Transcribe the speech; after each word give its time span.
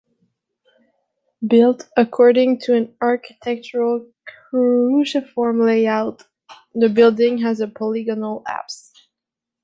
Built 1.45 1.87
according 1.95 2.57
to 2.61 2.73
an 2.73 2.95
architectural 3.03 4.07
cruciform 4.49 5.59
layout, 5.63 6.23
the 6.73 6.89
building 6.89 7.37
has 7.43 7.59
a 7.59 7.67
polygonal 7.67 8.41
apse. 8.47 8.91